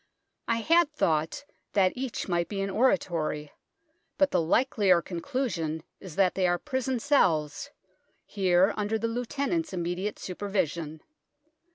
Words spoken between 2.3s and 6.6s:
be an oratory, but the likelier conclu sion is that they are